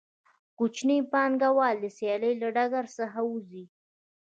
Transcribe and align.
کوچني 0.57 0.97
پانګوال 1.11 1.75
د 1.81 1.85
سیالۍ 1.97 2.33
له 2.41 2.47
ډګر 2.55 2.85
څخه 2.97 3.19
وځي 3.29 3.63